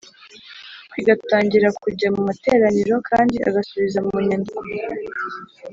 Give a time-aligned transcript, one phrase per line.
[0.89, 4.63] kwiga atangira kujya mu materaniro kandi agasubiza munyandiko